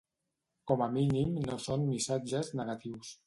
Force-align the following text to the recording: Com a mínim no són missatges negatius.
Com 0.71 0.81
a 0.85 0.87
mínim 0.95 1.35
no 1.49 1.59
són 1.67 1.85
missatges 1.91 2.53
negatius. 2.63 3.15